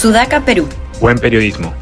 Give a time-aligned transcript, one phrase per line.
[0.00, 0.66] Sudaca, Perú.
[0.98, 1.74] Buen periodismo.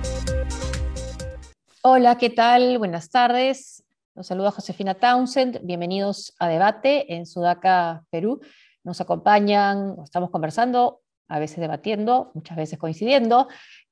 [1.82, 2.76] Hola, ¿qué tal?
[2.78, 3.84] Buenas tardes.
[4.16, 5.60] Nos saluda Josefina Townsend.
[5.62, 8.40] Bienvenidos a Debate en Sudaca, Perú.
[8.82, 13.46] Nos acompañan, estamos conversando, a veces debatiendo, muchas veces coincidiendo,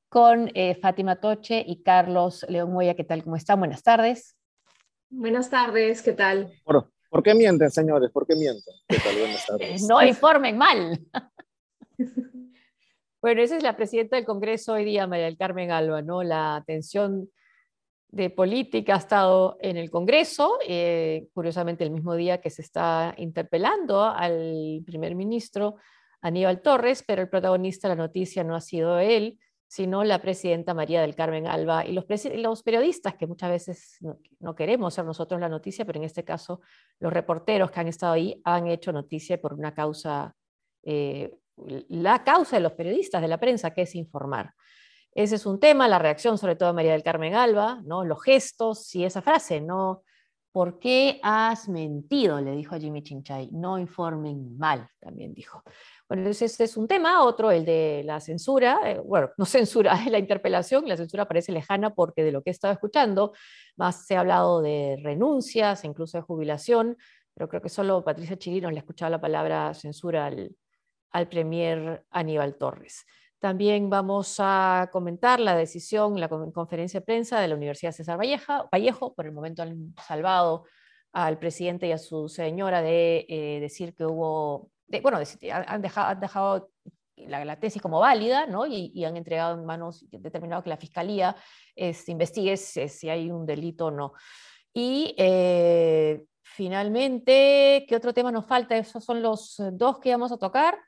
[0.08, 2.96] con eh, Fátima Toche y Carlos León Moya.
[2.96, 3.22] ¿Qué tal?
[3.22, 3.60] ¿Cómo están?
[3.60, 4.34] Buenas tardes.
[5.08, 6.52] Buenas tardes, ¿qué tal?
[6.64, 8.10] ¿Por, ¿por qué mienten, señores?
[8.10, 8.74] ¿Por qué mienten?
[8.88, 9.18] ¿Qué tal?
[9.20, 9.82] Buenas tardes.
[9.88, 11.00] No informen mal.
[13.26, 16.22] bueno, esa es la presidenta del Congreso hoy día, María del Carmen Alba, ¿no?
[16.22, 17.28] La atención
[18.06, 23.14] de política ha estado en el Congreso, eh, curiosamente el mismo día que se está
[23.16, 25.74] interpelando al primer ministro
[26.20, 30.72] Aníbal Torres, pero el protagonista de la noticia no ha sido él, sino la presidenta
[30.72, 32.04] María del Carmen Alba y los,
[32.62, 33.98] periodistas, que muchas veces
[34.38, 36.60] no, queremos ser nosotros la noticia, pero en este caso
[37.00, 40.36] los reporteros que han estado ahí han hecho noticia por una causa,
[40.84, 41.34] eh,
[41.88, 44.52] la causa de los periodistas, de la prensa, que es informar.
[45.12, 48.04] Ese es un tema, la reacción sobre todo de María del Carmen Alba, ¿no?
[48.04, 50.02] los gestos y esa frase, ¿no?
[50.52, 52.40] ¿Por qué has mentido?
[52.40, 53.50] Le dijo a Jimmy Chinchay.
[53.52, 55.62] No informen mal, también dijo.
[56.08, 57.24] Bueno, ese es un tema.
[57.24, 58.78] Otro, el de la censura.
[58.86, 60.88] Eh, bueno, no censura, es la interpelación.
[60.88, 63.34] La censura parece lejana porque de lo que he estado escuchando,
[63.76, 66.96] más se ha hablado de renuncias, incluso de jubilación,
[67.34, 70.56] pero creo que solo Patricia Chirino le ha escuchado la palabra censura al,
[71.10, 73.06] al premier Aníbal Torres.
[73.38, 78.68] También vamos a comentar la decisión, la conferencia de prensa de la Universidad César Vallejo.
[78.72, 79.14] Vallejo.
[79.14, 80.64] Por el momento han salvado
[81.12, 84.70] al presidente y a su señora de eh, decir que hubo,
[85.02, 85.18] bueno,
[85.66, 86.70] han dejado, dejado
[87.16, 88.66] la, tesis como válida, ¿no?
[88.66, 91.36] Y, han entregado en manos, determinado que la fiscalía
[91.74, 94.12] este, investigue si, hay un delito o no.
[94.72, 98.76] Y eh, finalmente, ¿qué otro tema nos falta?
[98.76, 100.78] Esos son los dos que vamos a tocar.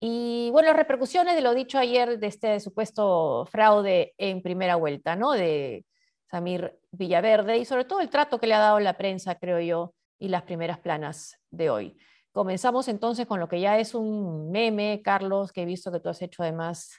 [0.00, 5.16] Y bueno, las repercusiones de lo dicho ayer de este supuesto fraude en primera vuelta,
[5.16, 5.32] ¿no?
[5.32, 5.86] De
[6.30, 9.94] Samir Villaverde y sobre todo el trato que le ha dado la prensa, creo yo,
[10.18, 11.96] y las primeras planas de hoy.
[12.32, 16.08] Comenzamos entonces con lo que ya es un meme, Carlos, que he visto que tú
[16.08, 16.90] has hecho además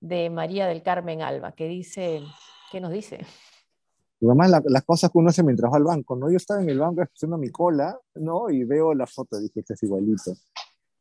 [0.00, 2.22] de María del Carmen Alba, que dice,
[2.72, 3.20] ¿qué nos dice?
[4.22, 6.30] además las cosas que uno hace mientras va al banco, ¿no?
[6.30, 8.50] Yo estaba en el banco haciendo mi cola, ¿no?
[8.50, 10.32] Y veo la foto, dije, este es igualito.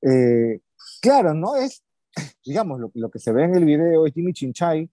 [0.02, 0.60] Eh,
[1.02, 1.56] claro, ¿no?
[1.56, 1.84] Es,
[2.46, 4.90] digamos, lo, que se ve en el video es Jimmy Chinchay,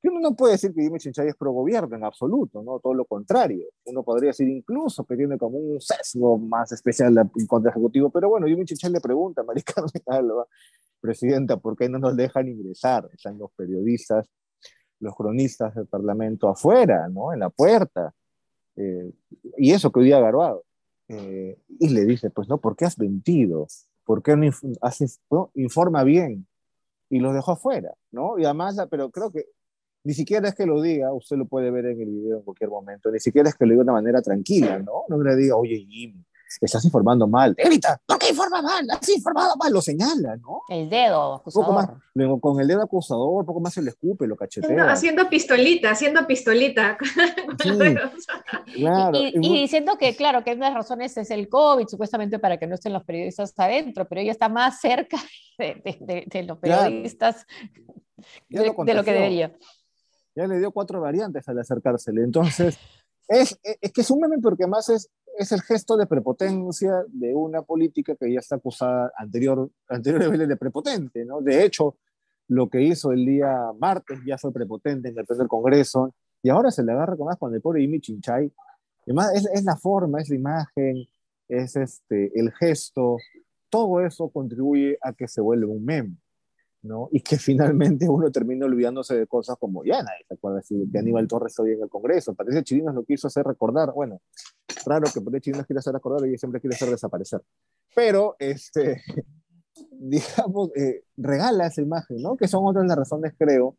[0.00, 2.78] que uno no puede decir que Jimmy Chinchay es pro gobierno en absoluto, ¿no?
[2.78, 3.66] Todo lo contrario.
[3.84, 7.14] Uno podría decir incluso que tiene como un sesgo más especial
[7.48, 9.64] contra ejecutivo, pero bueno, Jimmy Chinchay le pregunta a María
[10.06, 10.46] Alba,
[11.00, 13.08] presidenta, ¿por qué no nos dejan ingresar?
[13.12, 14.28] Están los periodistas,
[15.00, 17.32] los cronistas del Parlamento afuera, ¿no?
[17.32, 18.14] En la puerta.
[18.76, 19.12] Eh,
[19.56, 20.64] y eso que hoy día Garbado.
[21.08, 23.66] Eh, y le dice, pues no, ¿por qué has mentido?
[24.08, 25.20] ¿Por qué no, haces,
[25.54, 26.46] informa bien?
[27.10, 28.38] Y los dejó afuera, ¿no?
[28.38, 29.44] Y además, pero creo que
[30.02, 32.70] ni siquiera es que lo diga, usted lo puede ver en el video en cualquier
[32.70, 35.04] momento, ni siquiera es que lo diga de una manera tranquila, ¿no?
[35.08, 36.24] No le diga, oye, Jimmy,
[36.62, 37.54] estás informando mal.
[37.58, 38.86] Evita, ¿por qué informa mal?
[38.90, 40.62] Has informado mal, lo señala, ¿no?
[40.70, 41.74] El dedo acusador.
[41.74, 44.90] Más, luego con el dedo acusador, poco más se le escupe, lo cachetea.
[44.90, 46.96] haciendo pistolita, haciendo pistolita.
[48.80, 49.18] claro.
[49.18, 52.66] Y, diciendo que, claro, que una de las razones es el COVID, supuestamente para que
[52.66, 55.18] no estén los periodistas adentro, pero ella está más cerca
[55.58, 57.46] de, los periodistas
[58.48, 59.56] de, lo que debería.
[60.34, 62.22] Ya le dio cuatro variantes al acercársele.
[62.22, 62.78] Entonces,
[63.28, 67.32] es, es, que es un meme porque más es es el gesto de prepotencia de
[67.32, 71.40] una política que ya está acusada anterior, anterior nivel de prepotente, ¿no?
[71.40, 71.96] De hecho,
[72.48, 76.12] lo que hizo el día martes ya fue prepotente en el del Congreso,
[76.42, 78.52] y ahora se le agarra con más con el pobre Jimmy Chinchay.
[79.08, 81.06] Además, es, es la forma, es la imagen,
[81.48, 83.16] es este, el gesto,
[83.70, 86.16] todo eso contribuye a que se vuelva un meme.
[86.82, 87.08] ¿no?
[87.10, 90.98] Y que finalmente uno termina olvidándose de cosas como, ya nadie se acuerda si que
[90.98, 92.34] Aníbal Torres está en el Congreso.
[92.34, 94.20] Patricia Chirinos lo quiso hacer recordar, bueno,
[94.84, 97.40] raro que Patricia Chirinos quiera hacer recordar y siempre quiere hacer desaparecer.
[97.94, 99.02] Pero, este,
[99.90, 102.36] digamos, eh, regala esa imagen, ¿no?
[102.36, 103.76] Que son otras las razones, creo,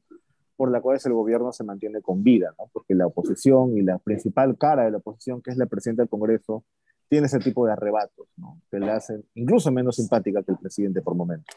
[0.60, 2.70] por las cuales el gobierno se mantiene con vida, ¿no?
[2.74, 6.10] Porque la oposición y la principal cara de la oposición, que es la presidenta del
[6.10, 6.66] Congreso,
[7.08, 8.62] tiene ese tipo de arrebatos, ¿no?
[8.70, 11.56] Que la hacen incluso menos simpática que el presidente por momentos.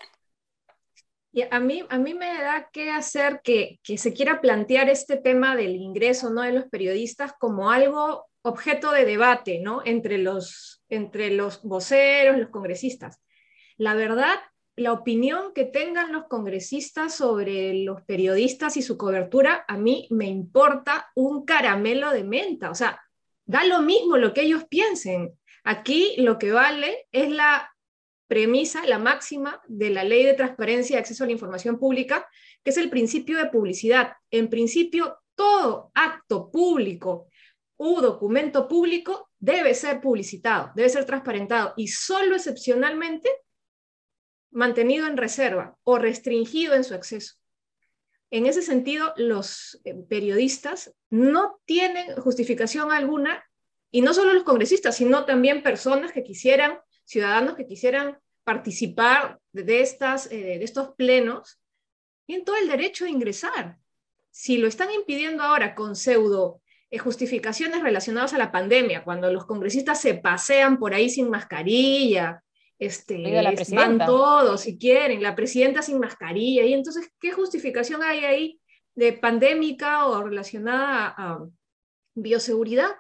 [1.33, 5.17] Y a mí, a mí me da que hacer que, que, se quiera plantear este
[5.17, 6.43] tema del ingreso ¿no?
[6.43, 9.83] de los periodistas como algo objeto de debate ¿no?
[9.85, 13.21] entre, los, entre los voceros, los congresistas.
[13.79, 14.37] La verdad,
[14.77, 20.27] la opinión que tengan los congresistas sobre los periodistas y su cobertura, a mí me
[20.27, 22.71] importa un caramelo de menta.
[22.71, 23.01] O sea,
[23.45, 25.39] da lo mismo lo que ellos piensen.
[25.65, 27.71] Aquí lo que vale es la
[28.27, 32.27] premisa, la máxima de la Ley de Transparencia y Acceso a la Información Pública,
[32.65, 34.15] que es el principio de publicidad.
[34.31, 37.27] En principio, todo acto público
[37.77, 43.29] u documento público debe ser publicitado, debe ser transparentado y solo excepcionalmente
[44.53, 47.35] mantenido en reserva o restringido en su acceso.
[48.31, 53.45] En ese sentido, los eh, periodistas no tienen justificación alguna,
[53.91, 59.83] y no solo los congresistas, sino también personas que quisieran, ciudadanos que quisieran participar de,
[59.83, 61.61] estas, eh, de estos plenos,
[62.25, 63.77] tienen todo el derecho de ingresar.
[64.31, 69.45] Si lo están impidiendo ahora con pseudo eh, justificaciones relacionadas a la pandemia, cuando los
[69.45, 72.43] congresistas se pasean por ahí sin mascarilla,
[72.85, 78.61] este, van todos si quieren, la presidenta sin mascarilla, y entonces, ¿qué justificación hay ahí
[78.97, 81.47] de pandémica o relacionada a
[82.15, 82.91] bioseguridad?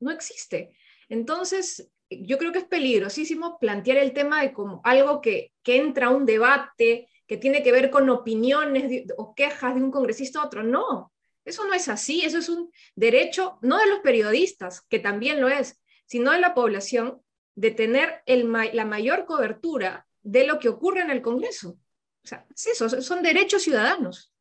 [0.00, 0.76] No existe.
[1.08, 6.08] Entonces, yo creo que es peligrosísimo plantear el tema de como algo que, que entra
[6.08, 10.46] a un debate, que tiene que ver con opiniones o quejas de un congresista a
[10.46, 10.64] otro.
[10.64, 11.12] No,
[11.44, 15.48] eso no es así, eso es un derecho, no de los periodistas, que también lo
[15.48, 17.22] es, sino de la población
[17.54, 21.70] de tener la mayor cobertura de lo que ocurre en el Congreso.
[22.22, 24.32] O sea, es son derechos ciudadanos.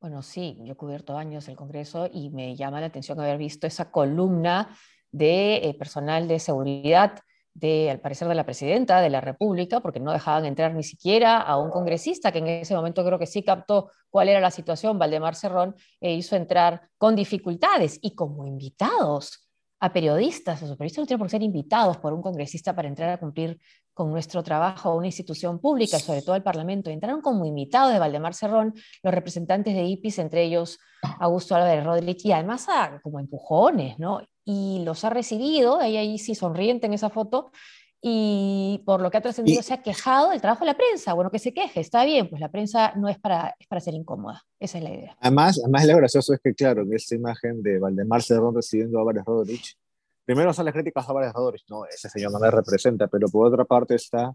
[0.00, 3.66] Bueno, sí, yo he cubierto años el Congreso y me llama la atención haber visto
[3.66, 4.76] esa columna
[5.10, 7.20] de eh, personal de seguridad
[7.54, 11.38] de, al parecer, de la presidenta de la República, porque no dejaban entrar ni siquiera
[11.40, 14.98] a un congresista, que en ese momento creo que sí captó cuál era la situación,
[14.98, 19.47] Valdemar Cerrón, e hizo entrar con dificultades y como invitados
[19.80, 23.18] a periodistas, los periodistas no tienen por ser invitados por un congresista para entrar a
[23.18, 23.60] cumplir
[23.94, 26.90] con nuestro trabajo a una institución pública, sobre todo el Parlamento.
[26.90, 30.78] Entraron como invitados de Valdemar Cerrón los representantes de IPIS, entre ellos
[31.20, 32.66] Augusto Álvarez Rodríguez, y además
[33.02, 34.20] como empujones, ¿no?
[34.44, 37.50] Y los ha recibido, ahí, ahí sí sonriente en esa foto,
[38.00, 41.14] y por lo que ha trascendido se ha quejado del trabajo de la prensa.
[41.14, 43.94] Bueno, que se queje, está bien, pues la prensa no es para, es para ser
[43.94, 45.16] incómoda, esa es la idea.
[45.20, 49.00] Además, además lo gracioso es que, claro, en esta imagen de Valdemar Cerrón recibiendo a
[49.00, 49.76] Álvarez Rodríguez,
[50.24, 53.48] primero son las críticas a Álvarez Rodríguez, no, ese señor no me representa, pero por
[53.48, 54.32] otra parte está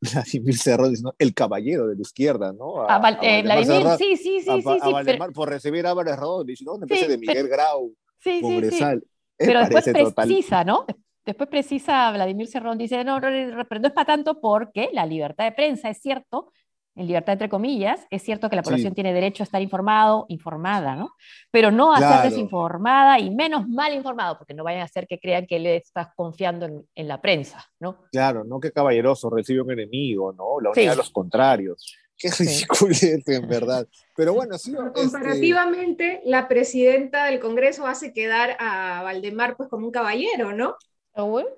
[0.00, 2.88] Vladimir Cerrón diciendo el caballero de la izquierda, ¿no?
[2.88, 6.62] A, a, eh, Vladimir, sí, sí, sí, sí, a Valdemar, por recibir a Álvarez Rodríguez,
[6.62, 6.74] ¿no?
[6.74, 9.00] Una especie de Miguel Grau, sí, congresal.
[9.00, 9.46] Sí, sí.
[9.46, 10.86] Pero después precisa, ¿no?
[11.24, 13.28] Después precisa Vladimir Cerrón, dice, no, no,
[13.68, 16.52] pero no es para tanto porque la libertad de prensa es cierto,
[16.96, 20.94] en libertad entre comillas, es cierto que la población tiene derecho a estar informado, informada,
[20.94, 21.14] ¿no?
[21.50, 25.18] Pero no a ser desinformada y menos mal informado, porque no vayan a hacer que
[25.18, 28.04] crean que le estás confiando en, en la prensa, ¿no?
[28.12, 30.60] Claro, no que caballeroso recibe un enemigo, ¿no?
[30.60, 31.96] La unidad de los contrarios.
[32.16, 32.94] Qué ridículo
[33.26, 33.88] en verdad.
[34.14, 34.72] Pero bueno, sí.
[34.72, 40.76] Este comparativamente, la presidenta del Congreso hace quedar a Valdemar pues como un caballero, ¿no?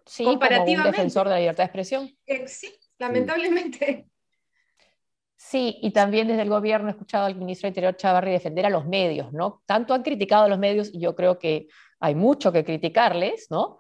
[0.04, 0.76] Sí, comparativamente.
[0.76, 2.10] Como un defensor de la libertad de expresión.
[2.26, 4.08] Eh, sí, lamentablemente.
[5.36, 8.70] Sí, y también desde el gobierno he escuchado al ministro de Interior Chavarri defender a
[8.70, 9.62] los medios, ¿no?
[9.66, 11.68] Tanto han criticado a los medios y yo creo que
[12.00, 13.78] hay mucho que criticarles, ¿no?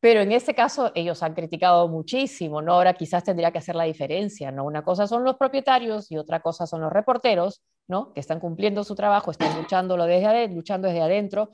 [0.00, 2.74] Pero en este caso ellos han criticado muchísimo, ¿no?
[2.74, 4.64] Ahora quizás tendría que hacer la diferencia, ¿no?
[4.64, 8.12] Una cosa son los propietarios y otra cosa son los reporteros, ¿no?
[8.12, 11.50] Que están cumpliendo su trabajo, están luchando desde, luchando desde adentro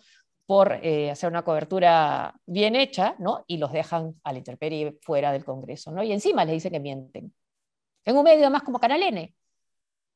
[0.50, 3.44] por eh, hacer una cobertura bien hecha, ¿no?
[3.46, 6.03] Y los dejan al interperie fuera del Congreso, ¿no?
[6.03, 7.32] Y encima les dicen que mienten.
[8.05, 9.32] En un medio más como Canal N,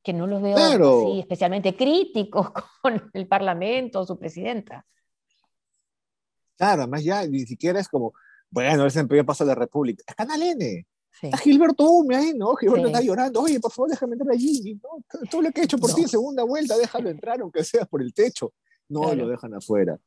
[0.03, 4.85] que no los veo así, especialmente críticos con el Parlamento o su presidenta.
[6.57, 8.13] Claro, además ya ni siquiera es como,
[8.49, 10.03] bueno, es el primer paso de la República.
[10.05, 10.85] Es Canal N.
[11.11, 11.27] Sí.
[11.27, 12.57] Está Gilberto Hume ahí, ¿no?
[12.57, 13.41] Gilberto está llorando.
[13.41, 14.77] Oye, por favor, déjame entrar allí.
[14.83, 15.01] ¿no?
[15.31, 18.01] Todo lo que he hecho por ti en segunda vuelta, déjalo entrar, aunque sea por
[18.01, 18.51] el techo.
[18.89, 19.97] No, lo dejan afuera.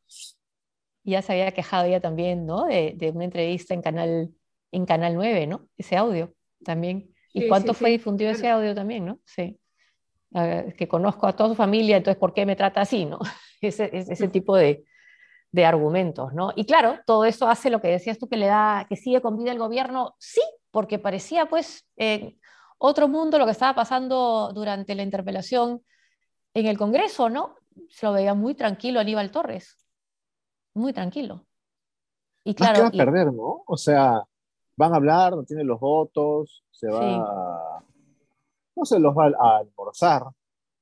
[1.05, 2.67] Ya se había quejado ella también, ¿no?
[2.67, 4.31] De, de, una entrevista en Canal,
[4.73, 5.69] en Canal 9, ¿no?
[5.77, 7.15] Ese audio también.
[7.33, 9.21] ¿Y cuánto fue difundido ese audio también, no?
[9.25, 9.59] Sí.
[10.77, 13.19] que conozco a toda su familia, entonces, ¿por qué me trata así, no?
[13.61, 14.85] Ese, ese tipo de,
[15.51, 16.53] de argumentos, ¿no?
[16.55, 19.37] Y claro, todo eso hace lo que decías tú que le da, que sigue con
[19.37, 21.87] vida el gobierno, sí, porque parecía pues
[22.79, 25.83] otro mundo lo que estaba pasando durante la interpelación
[26.55, 27.57] en el Congreso, ¿no?
[27.89, 29.77] Se lo veía muy tranquilo Aníbal Torres,
[30.75, 31.47] muy tranquilo.
[32.45, 33.63] Y claro, va a perder, ¿no?
[33.67, 34.23] O sea,
[34.77, 37.85] van a hablar, no tienen los votos, se va,
[38.75, 40.23] no se los va a almorzar,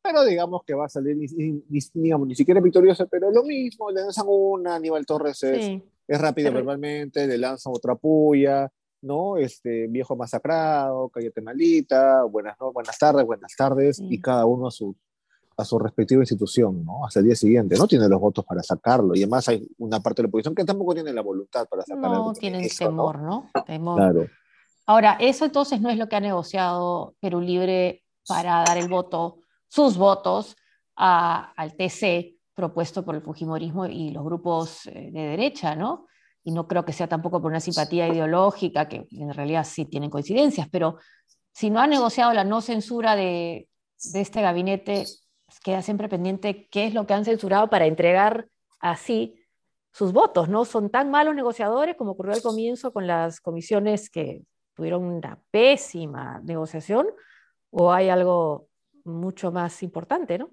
[0.02, 1.26] pero digamos que va a salir, ni,
[1.68, 7.26] ni, siquiera victorioso, pero lo mismo, le lanzan una, Aníbal Torres es, es rápido verbalmente,
[7.26, 8.70] le lanzan otra puya,
[9.02, 9.36] ¿no?
[9.36, 14.70] Este viejo masacrado, cállate malita, buenas, no, buenas tardes, buenas tardes, y cada uno a
[14.70, 14.94] su,
[15.56, 17.06] a su respectiva institución, ¿no?
[17.06, 20.20] Hasta el día siguiente, no tiene los votos para sacarlo, y además hay una parte
[20.20, 22.10] de la oposición que tampoco tiene la voluntad para sacarlo.
[22.10, 23.50] No, tienen temor, ¿no?
[23.64, 23.96] Temor.
[23.96, 24.26] Claro.
[24.86, 29.38] Ahora, eso entonces no es lo que ha negociado Perú Libre para dar el voto,
[29.68, 30.56] sus votos
[30.94, 36.06] al TC propuesto por el Fujimorismo y los grupos eh, de derecha, ¿no?
[36.42, 40.08] Y no creo que sea tampoco por una simpatía ideológica, que en realidad sí tienen
[40.10, 40.96] coincidencias, pero
[41.52, 43.68] si no ha negociado la no censura de,
[44.12, 45.04] de este gabinete,
[45.62, 48.48] queda siempre pendiente qué es lo que han censurado para entregar
[48.80, 49.42] así
[49.92, 50.64] sus votos, ¿no?
[50.64, 54.42] Son tan malos negociadores como ocurrió al comienzo con las comisiones que
[54.74, 57.06] tuvieron una pésima negociación,
[57.70, 58.68] o hay algo
[59.04, 60.50] mucho más importante, ¿no?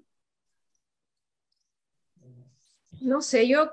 [3.02, 3.72] No sé, yo,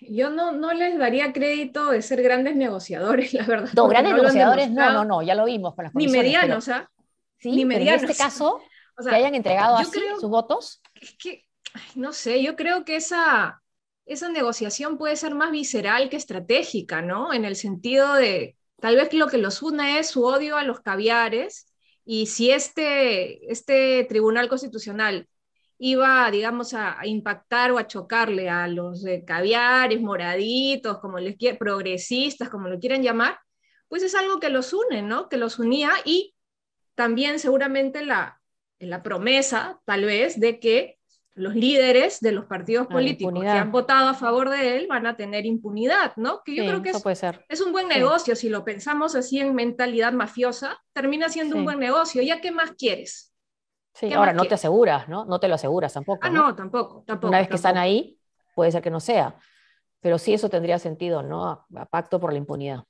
[0.00, 3.70] yo no, no les daría crédito de ser grandes negociadores, la verdad.
[3.74, 5.94] No, grandes negociadores, no, no, no, ya lo vimos con las.
[5.94, 6.90] Ni medianos, ¿ah?
[7.38, 8.02] Sí, ni medianos.
[8.02, 8.60] en este caso,
[9.04, 10.80] que hayan entregado así sus votos.
[10.94, 11.44] Es que,
[11.94, 13.62] no sé, yo creo que esa,
[14.06, 17.32] esa negociación puede ser más visceral que estratégica, ¿no?
[17.32, 20.80] En el sentido de, tal vez lo que los une es su odio a los
[20.80, 21.72] caviares,
[22.04, 25.28] y si este, este Tribunal Constitucional
[25.78, 32.68] iba, digamos, a, impactar o a chocarle a los caviares, moraditos, como les progresistas, como
[32.68, 33.38] lo quieran llamar,
[33.88, 35.28] pues es algo que los une, ¿no?
[35.28, 36.34] Que los unía y
[36.94, 38.35] también seguramente la,
[38.78, 40.98] la promesa, tal vez, de que
[41.34, 45.16] los líderes de los partidos políticos que han votado a favor de él van a
[45.16, 46.42] tener impunidad, ¿no?
[46.42, 47.44] Que yo creo que es, puede ser.
[47.48, 51.78] es, un buen negocio, si lo pensamos así en mentalidad mafiosa, termina siendo un buen
[51.78, 52.22] negocio.
[52.22, 53.34] ¿Ya qué más quieres?
[53.92, 55.26] Sí, ahora no te aseguras, ¿no?
[55.26, 56.20] No te lo aseguras tampoco.
[56.22, 57.28] Ah, no, tampoco, tampoco.
[57.28, 58.18] Una vez que están ahí,
[58.54, 59.36] puede ser que no sea.
[60.00, 61.46] Pero sí eso tendría sentido, ¿no?
[61.46, 62.84] A, pacto por la impunidad.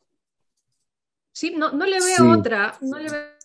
[1.33, 2.75] Sí, no, no le veo otra.
[2.81, 3.36] No, le veo...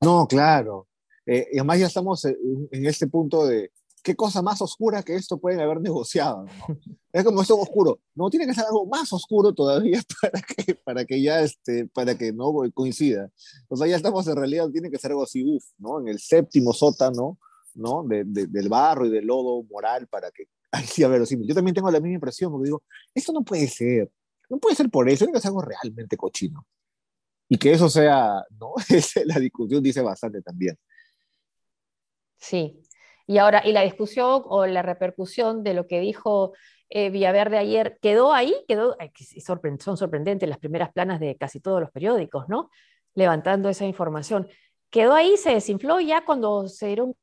[0.00, 0.88] no, claro.
[1.26, 2.36] Eh, y además ya estamos en,
[2.70, 3.72] este punto de
[4.02, 6.44] qué cosa más oscura que esto pueden haber negociado.
[6.44, 6.78] ¿no?
[7.12, 8.00] es como esto oscuro.
[8.14, 12.16] No, tiene que ser algo más oscuro todavía para que, para que ya este, para
[12.16, 13.30] que no coincida.
[13.68, 16.00] O sea, ya estamos en realidad, tiene que ser algo así, uff, ¿no?
[16.00, 17.38] En el séptimo sótano,
[17.74, 18.04] ¿no?
[18.04, 21.74] De, del barro y del lodo moral para que ay, sí, a ver, Yo también
[21.74, 22.82] tengo la misma impresión, porque digo,
[23.14, 24.10] esto no puede ser.
[24.48, 26.66] No puede ser por eso, tiene que ser algo realmente cochino.
[27.48, 28.74] Y que eso sea, ¿no?
[29.24, 30.78] la discusión dice bastante también.
[32.38, 32.82] Sí.
[33.26, 36.52] Y ahora, y la discusión o la repercusión de lo que dijo
[36.88, 38.96] eh, Villaverde ayer, quedó ahí, quedó,
[39.80, 42.70] son sorprendentes las primeras planas de casi todos los periódicos, ¿no?
[43.14, 44.48] Levantando esa información.
[44.90, 47.16] Quedó ahí, se desinfló ya cuando se dieron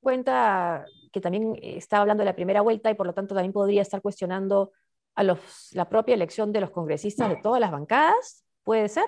[0.00, 3.82] cuenta que también estaba hablando de la primera vuelta y por lo tanto también podría
[3.82, 4.72] estar cuestionando
[5.14, 5.38] a los,
[5.72, 9.04] la propia elección de los congresistas de todas las bancadas, ¿puede ser?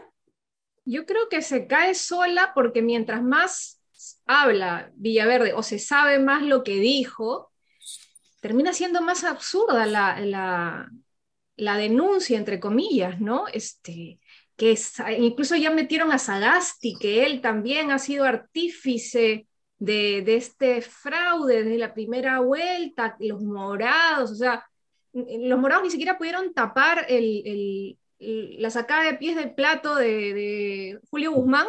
[0.91, 3.81] Yo creo que se cae sola porque mientras más
[4.27, 7.53] habla Villaverde o se sabe más lo que dijo,
[8.41, 10.89] termina siendo más absurda la,
[11.57, 13.47] la, denuncia, entre comillas, ¿no?
[13.53, 14.19] Este,
[14.57, 14.77] que
[15.19, 19.47] incluso ya metieron a Sagasti, que él también ha sido artífice
[19.79, 24.67] de, este fraude desde la primera vuelta, los morados, o sea,
[25.13, 31.33] los morados ni siquiera pudieron tapar el, la sacada de pies del plato de, Julio
[31.33, 31.67] Guzmán.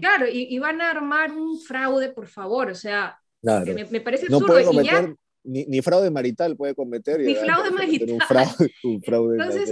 [0.00, 5.16] Claro, y, van a armar un fraude, por favor, o sea, me, parece absurdo.
[5.42, 7.20] ni, fraude marital puede cometer.
[7.20, 8.10] Ni fraude marital.
[8.84, 9.70] Un fraude, Entonces,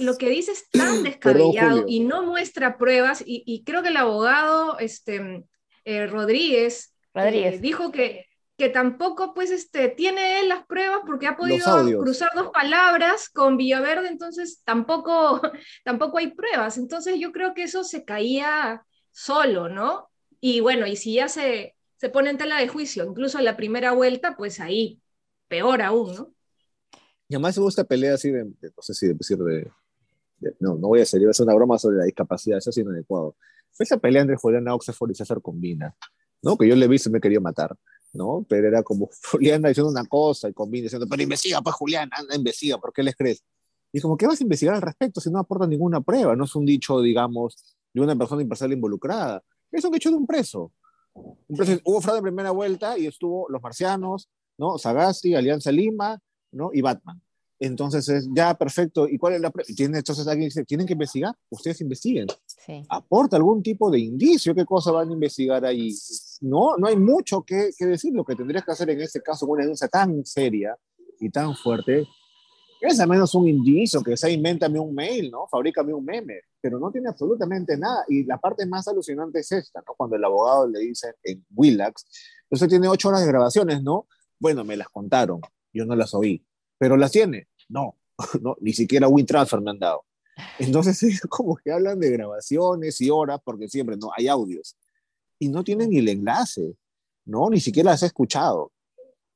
[0.00, 4.78] lo, que dice es tan descabellado y no muestra pruebas, y, creo que el abogado
[4.78, 5.44] este,
[5.84, 7.54] eh, Rodríguez, Rodríguez.
[7.54, 8.27] Eh, dijo que
[8.58, 11.64] que tampoco pues este, tiene él las pruebas porque ha podido
[12.00, 15.40] cruzar dos palabras con Villaverde, entonces tampoco,
[15.84, 16.76] tampoco hay pruebas.
[16.76, 20.10] Entonces yo creo que eso se caía solo, ¿no?
[20.40, 23.56] Y bueno, y si ya se, se pone en tela de juicio, incluso en la
[23.56, 25.00] primera vuelta, pues ahí
[25.46, 26.34] peor aún, ¿no?
[27.28, 29.70] Y además hubo esta pelea así de, no sé si decir de,
[30.58, 32.78] no, no voy a hacer, iba a hacer una broma sobre la discapacidad, eso es
[32.78, 33.36] inadecuado.
[33.70, 35.94] Fue esa pelea entre Julián Oxford y César Combina,
[36.42, 36.58] ¿no?
[36.58, 37.76] Que yo le vi y se me quería matar.
[38.12, 38.44] ¿No?
[38.48, 42.34] Pero era como Julián diciendo una cosa y combina diciendo, pero investiga, pues Julián, anda,
[42.34, 43.44] investiga, ¿por qué les crees?
[43.92, 46.36] Y como, ¿qué vas a investigar al respecto si no aporta ninguna prueba?
[46.36, 49.42] No es un dicho, digamos, de una persona imparcial involucrada.
[49.72, 50.72] Es un dicho de un preso.
[51.48, 54.78] Preso hubo fraude en primera vuelta y estuvo los marcianos, ¿no?
[54.78, 56.20] Sagasti, Alianza Lima,
[56.52, 56.70] ¿no?
[56.72, 57.20] Y Batman.
[57.60, 59.08] Entonces es ya perfecto.
[59.08, 62.26] ¿Y cuál es la ¿Tiene, entonces alguien dice, tienen que investigar, ustedes investiguen.
[62.88, 65.92] Aporta algún tipo de indicio, qué cosa van a investigar ahí.
[66.40, 68.12] No, no hay mucho que, que decir.
[68.14, 70.76] Lo que tendrías que hacer en este caso una denuncia tan seria
[71.20, 72.06] y tan fuerte
[72.80, 75.48] es al menos un indicio, que sea invéntame un mail, ¿no?
[75.48, 78.04] Fabrícame un meme, pero no tiene absolutamente nada.
[78.08, 79.94] Y la parte más alucinante es esta, ¿no?
[79.96, 82.06] Cuando el abogado le dice en Willax,
[82.50, 84.06] usted tiene ocho horas de grabaciones, ¿no?
[84.38, 85.40] Bueno, me las contaron,
[85.72, 86.47] yo no las oí
[86.78, 87.48] pero las tiene.
[87.68, 87.96] No,
[88.40, 88.56] ¿no?
[88.60, 90.04] Ni siquiera WinTransfer me han dado.
[90.58, 94.76] Entonces es como que hablan de grabaciones y horas, porque siempre no hay audios.
[95.38, 96.74] Y no tienen ni el enlace,
[97.24, 97.50] ¿no?
[97.50, 98.72] Ni siquiera las he escuchado.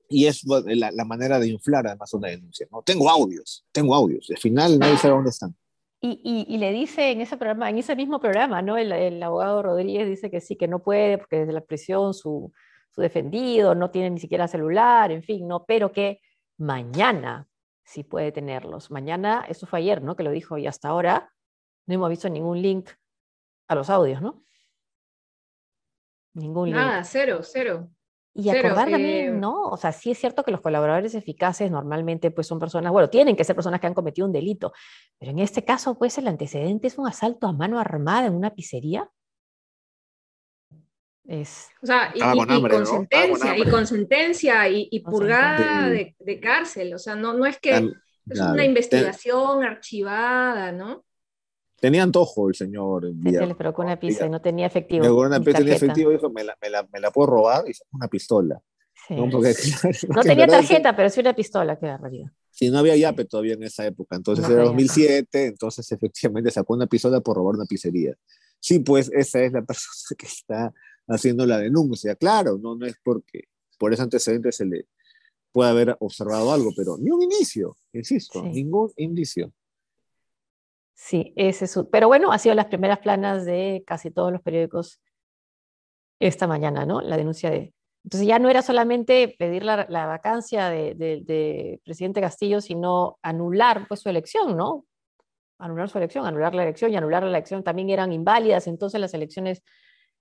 [0.09, 2.83] Y es la, la manera de inflar además una denuncia, ¿no?
[2.83, 4.29] Tengo audios, tengo audios.
[4.31, 5.57] Al final nadie sabe dónde están.
[6.05, 8.77] Y, y, y, le dice en ese programa, en ese mismo programa, ¿no?
[8.77, 12.53] El, el, abogado Rodríguez dice que sí, que no puede, porque desde la prisión su,
[12.91, 15.65] su defendido no tiene ni siquiera celular, en fin, ¿no?
[15.65, 16.21] Pero que
[16.63, 17.49] mañana
[17.85, 18.91] sí puede tenerlos.
[18.91, 20.17] Mañana, eso fue ayer, ¿no?
[20.17, 21.33] Que lo dijo y hasta ahora
[21.87, 22.91] no hemos visto ningún link
[23.69, 24.43] a los audios, ¿no?
[26.35, 26.77] Ningún link.
[26.77, 27.91] Nada, cero, cero.
[28.35, 29.65] Y acordar también, eh, ¿no?
[29.65, 33.37] O sea, sí es cierto que los colaboradores eficaces normalmente pues son personas, bueno, tienen
[33.37, 34.73] que ser personas que han cometido un delito,
[35.19, 38.55] pero en este caso pues el antecedente es un asalto a mano armada en una
[38.55, 39.11] pizzería.
[41.25, 41.69] Es...
[41.83, 47.15] O sea, y, con, sentencia, y con sentencia, y, purgada de, de, cárcel, o sea,
[47.15, 47.93] no, no es que
[48.31, 51.05] es una investigación archivada, ¿no?
[51.83, 53.13] Tenía antojo el señor.
[53.25, 55.05] Se, se le con una pizza y no tenía efectivo.
[55.05, 57.73] con una pizza tenía efectivo dijo, me la, me, la, me la, puedo robar y
[57.93, 58.63] una pistola.
[59.11, 59.29] ¿no?
[59.29, 59.53] Porque,
[60.09, 62.31] no tenía tarjeta, pero sí una pistola, que era realidad.
[62.51, 64.15] Sí, no había yape todavía en esa época.
[64.15, 68.15] Entonces era 2007, entonces efectivamente sacó una pistola por robar una pizzería.
[68.63, 70.73] Sí, pues esa es la persona que está
[71.09, 72.15] haciendo la denuncia.
[72.15, 74.87] Claro, no, no es porque por ese antecedente se le
[75.51, 79.53] puede haber observado algo, pero ni un inicio, insisto, ningún indicio.
[80.95, 85.01] Sí, ese es Pero bueno, ha sido las primeras planas de casi todos los periódicos
[86.21, 87.01] esta mañana, ¿no?
[87.01, 87.75] La denuncia de...
[88.05, 93.87] Entonces ya no era solamente pedir la, la vacancia del de, presidente Castillo, sino anular
[93.89, 94.87] pues, su elección, ¿no?
[95.63, 99.15] Anular su elección, anular la elección y anular la elección también eran inválidas, entonces las
[99.15, 99.63] elecciones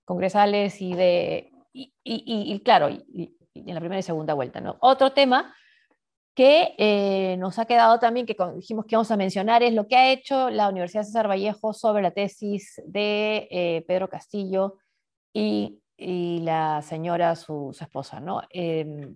[0.04, 1.50] congresales y de...
[1.74, 4.76] Y, claro, en la primera y segunda vuelta, ¿no?
[4.80, 5.52] Otro tema
[6.34, 9.96] que eh, nos ha quedado también, que dijimos que vamos a mencionar, es lo que
[9.96, 14.78] ha hecho la Universidad César Vallejo sobre la tesis de eh, Pedro Castillo
[15.32, 18.42] y, la señora, su, esposa, ¿no?
[18.50, 19.12] Eh,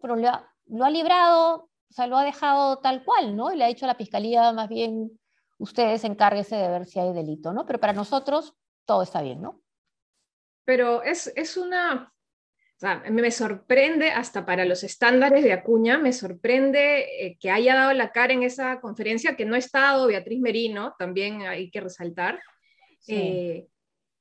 [0.00, 3.52] pero lo ha, lo ha, librado, o sea, lo ha dejado tal cual, ¿no?
[3.52, 5.10] Y le ha dicho a la fiscalía, más bien,
[5.62, 7.64] ustedes encárguese de ver si hay delito, ¿no?
[7.64, 9.60] Pero para nosotros todo está bien, ¿no?
[10.64, 12.12] Pero es, es una
[12.82, 17.92] sea, me sorprende hasta para los estándares de Acuña, me sorprende eh, que haya dado
[17.92, 22.40] la cara en esa conferencia, que no ha estado Beatriz Merino, también hay que resaltar,
[23.06, 23.68] eh,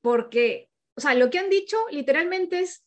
[0.01, 2.85] porque, o sea, lo que han dicho literalmente es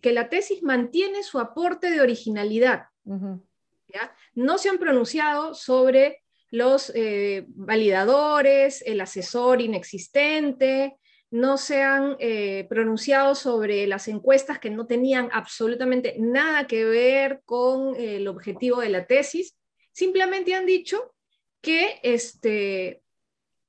[0.00, 2.86] que la tesis mantiene su aporte de originalidad.
[3.04, 4.16] ¿ya?
[4.34, 6.23] No se han pronunciado sobre
[6.54, 10.96] los eh, validadores, el asesor inexistente,
[11.32, 17.42] no se han eh, pronunciado sobre las encuestas que no tenían absolutamente nada que ver
[17.44, 19.56] con eh, el objetivo de la tesis,
[19.90, 21.12] simplemente han dicho
[21.60, 23.02] que, este,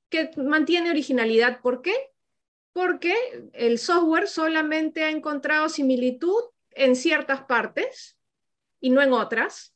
[0.08, 1.60] que mantiene originalidad.
[1.62, 2.12] ¿Por qué?
[2.72, 3.16] Porque
[3.52, 8.16] el software solamente ha encontrado similitud en ciertas partes
[8.78, 9.75] y no en otras.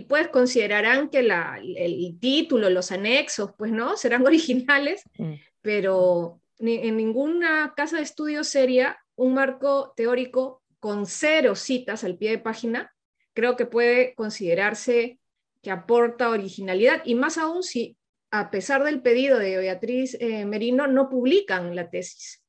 [0.00, 5.34] Y pues considerarán que el título, los anexos, pues no, serán originales, mm.
[5.60, 12.30] pero en ninguna casa de estudio seria un marco teórico con cero citas al pie
[12.30, 12.94] de página,
[13.34, 15.18] creo que puede considerarse
[15.60, 17.98] que aporta originalidad y más aún si
[18.30, 22.42] a pesar del pedido de Beatriz eh, Merino no publican la tesis.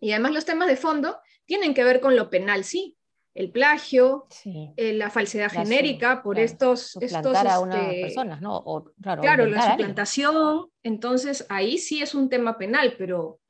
[0.00, 2.96] Y además los temas de fondo tienen que ver con lo penal, sí,
[3.34, 6.96] el plagio, eh, la falsedad genérica por estos...
[7.00, 8.84] estos a unas este, personas, ¿no?
[9.00, 13.40] claro, la suplantación, entonces ahí sí es un tema penal, pero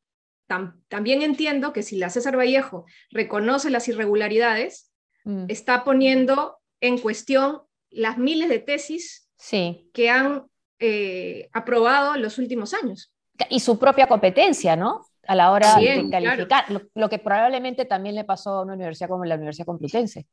[0.89, 4.93] también entiendo que si la César Vallejo reconoce las irregularidades,
[5.25, 5.47] mm.
[5.49, 9.91] está poniendo en cuestión las miles de tesis sí.
[9.95, 10.45] que han
[10.79, 13.13] eh, aprobado en los últimos años.
[13.49, 15.07] Y su propia competencia, ¿no?
[15.27, 19.25] A la hora de calificar, lo, que probablemente también le pasó a una universidad como
[19.25, 20.27] la Universidad Complutense.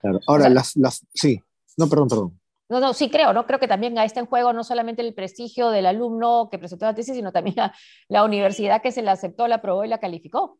[0.00, 1.40] Claro, ahora las, las, sí,
[1.76, 2.40] no, perdón, perdón.
[2.68, 3.46] No, no, sí creo, ¿no?
[3.46, 6.94] Creo que también está en juego no solamente el prestigio del alumno que presentó la
[6.94, 7.56] tesis, sino también
[8.08, 10.58] la, universidad que se la aceptó, la aprobó y la calificó.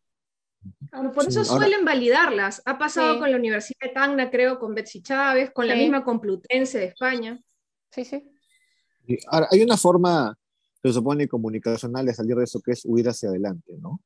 [1.14, 2.62] por eso suelen validarlas.
[2.66, 6.78] Ha pasado con la Universidad de Tacna, creo, con Betsy Chávez, con la misma Complutense
[6.78, 7.40] de España.
[7.90, 8.30] Sí, sí.
[9.28, 10.36] Ahora, hay una forma
[10.88, 14.00] se supone comunicacional de salir de eso que es huir hacia adelante, ¿no?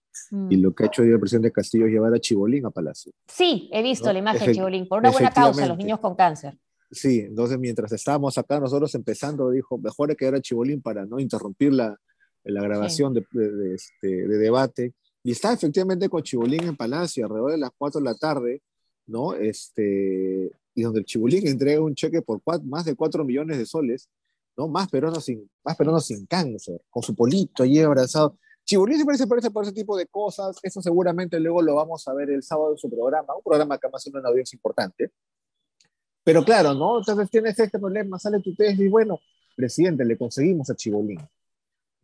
[0.48, 0.62] Y mm.
[0.62, 3.12] lo que ha hecho el presidente Castillo es llevar a Chibolín a Palacio.
[3.26, 6.56] Sí, he visto la imagen de Chibolín, por una buena causa, los niños con cáncer.
[6.90, 11.18] Sí, entonces mientras estábamos acá nosotros empezando, dijo, mejor que ir a Chibolín para no
[11.18, 11.98] interrumpir la,
[12.44, 14.94] la grabación de, de, este, de, debate.
[15.24, 18.62] Y está efectivamente con Chibolín en Palacio alrededor de las 4 de la tarde,
[19.06, 19.34] ¿no?
[19.34, 24.08] Este, y donde el Chibolín entrega un cheque por más de 4 millones de soles
[24.58, 24.68] ¿no?
[24.68, 28.36] Más peruanos sin, más peruanos sin cáncer, con su polito allí abrazado.
[28.64, 32.12] Chibolín siempre se parece por ese tipo de cosas, eso seguramente luego lo vamos a
[32.12, 35.12] ver el sábado en su programa, un programa que además tiene una audiencia importante.
[36.24, 36.98] Pero claro, ¿no?
[36.98, 39.20] Entonces tienes este problema, sale tu tesis y bueno,
[39.56, 41.20] presidente, le conseguimos a Chibolín.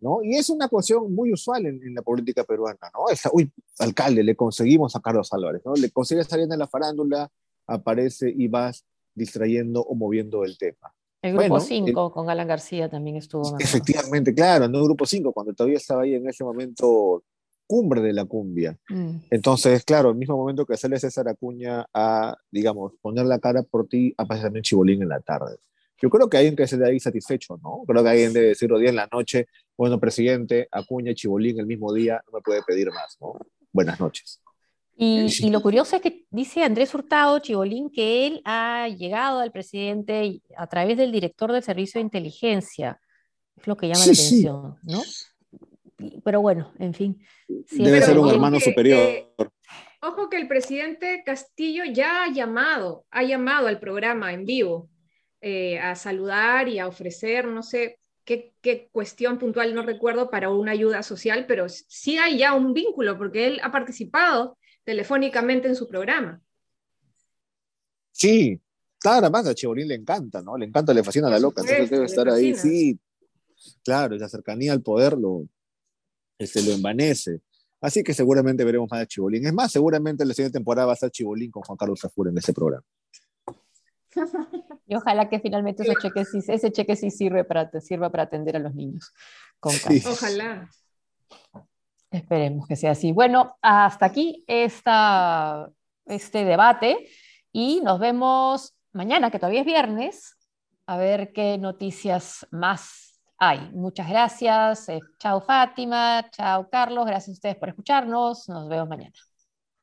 [0.01, 0.23] ¿no?
[0.23, 3.05] Y es una cuestión muy usual en, la política peruana, ¿no?
[3.33, 5.75] uy, alcalde, le conseguimos a Carlos Álvarez, ¿no?
[5.75, 7.31] Le consigues salir en la farándula,
[7.67, 10.95] aparece y vas distrayendo o moviendo el tema.
[11.25, 13.57] El grupo 5 con Alan García también estuvo.
[13.59, 17.25] Efectivamente, claro, no el grupo 5, cuando todavía estaba ahí en ese momento
[17.67, 18.79] cumbre de la cumbia.
[18.91, 19.21] Mm.
[19.31, 23.89] Entonces, claro, el mismo momento que sale César Acuña a, digamos, poner la cara por
[23.89, 25.57] ti, aparece también Chibolín en la tarde.
[25.97, 27.85] Yo creo que hay alguien que se de ahí satisfecho, ¿no?
[27.87, 29.47] Creo que alguien debe decirlo día en la noche,
[29.79, 33.39] bueno, presidente, Acuña Chibolín el mismo día, no me puede pedir más, ¿no?
[33.73, 34.43] Buenas noches.
[34.96, 40.40] Y, lo curioso es que dice Andrés Hurtado, Chibolín, que él ha llegado al presidente
[40.57, 43.00] a través del director del Servicio de Inteligencia.
[43.57, 45.02] Es lo que llama la atención, ¿no?
[46.24, 47.24] Pero bueno, en fin.
[47.48, 49.33] Debe ser un hermano superior.
[50.00, 54.88] ojo que el presidente Castillo ya ha llamado, ha llamado al programa en vivo
[55.40, 60.50] eh, a saludar y a ofrecer, no sé qué, qué, cuestión puntual, no recuerdo, para
[60.50, 65.77] una ayuda social, pero sí hay ya un vínculo porque él ha participado telefónicamente en
[65.77, 66.40] su programa.
[68.12, 68.61] Sí,
[68.99, 70.57] claro, además a Chibolín le encanta, ¿no?
[70.57, 72.99] Le encanta, le fascina a la loca, entonces debe estar ahí, sí.
[73.83, 75.49] Claro, la cercanía al poder lo,
[76.38, 77.40] este, lo envanece.
[77.81, 79.47] Así que seguramente veremos más de Chibolín.
[79.47, 82.38] Es más, seguramente la siguiente temporada va a ser Chibolín con Juan Carlos Zafur en
[82.38, 82.85] ese programa.
[84.87, 88.55] Y ojalá que finalmente ese cheque sí, ese cheque sí sirve para, sirva para atender
[88.57, 89.14] a los niños
[89.59, 89.73] con
[90.07, 90.70] Ojalá.
[92.14, 93.11] Esperemos que sea así.
[93.11, 95.68] Bueno, hasta aquí esta,
[96.07, 97.09] este debate
[97.50, 100.37] y nos vemos mañana, que todavía es viernes,
[100.87, 103.68] a ver qué noticias más hay.
[103.72, 104.88] Muchas gracias.
[104.90, 108.48] Eh, chao Fátima, chao Carlos, gracias a ustedes por escucharnos.
[108.48, 109.12] Nos vemos mañana.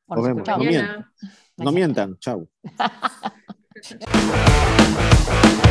[0.08, 0.48] nos, vemos.
[0.48, 1.06] No, mientan.
[1.58, 2.18] no mientan.
[2.18, 2.48] Chao.